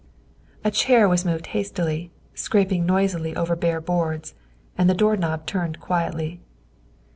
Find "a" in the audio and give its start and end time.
0.63-0.71